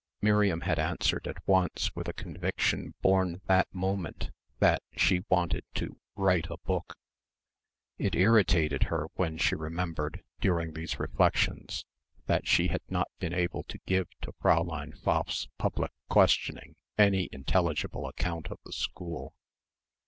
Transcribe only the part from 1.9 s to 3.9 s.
with a conviction born that